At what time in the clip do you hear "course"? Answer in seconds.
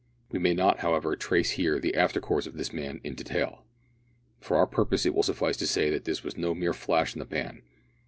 2.19-2.47